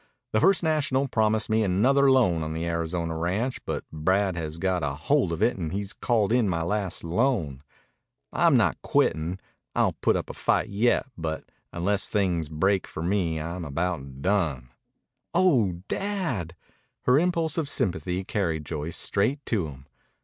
The 0.31 0.39
First 0.41 0.63
National 0.63 1.07
promised 1.07 1.47
me 1.47 1.61
another 1.63 2.09
loan 2.09 2.41
on 2.43 2.53
the 2.53 2.65
Arizona 2.65 3.15
ranch, 3.15 3.63
but 3.65 3.83
Brad 3.91 4.35
has 4.35 4.57
got 4.57 4.81
a 4.81 4.95
holt 4.95 5.31
of 5.31 5.43
it 5.43 5.55
and 5.57 5.71
he's 5.71 5.93
called 5.93 6.31
in 6.31 6.49
my 6.49 6.63
last 6.63 7.03
loan. 7.03 7.61
I'm 8.33 8.57
not 8.57 8.81
quittin'. 8.81 9.39
I'll 9.75 9.93
put 9.93 10.15
up 10.15 10.27
a 10.27 10.33
fight 10.33 10.69
yet, 10.69 11.05
but 11.19 11.43
unless 11.71 12.09
things 12.09 12.49
break 12.49 12.87
for 12.87 13.03
me 13.03 13.39
I'm 13.39 13.63
about 13.63 14.23
done." 14.23 14.69
"Oh, 15.35 15.83
Dad!" 15.87 16.55
Her 17.03 17.19
impulse 17.19 17.59
of 17.59 17.69
sympathy 17.69 18.23
carried 18.23 18.65
Joyce 18.65 18.97
straight 18.97 19.45
to 19.45 19.67
him. 19.67 19.85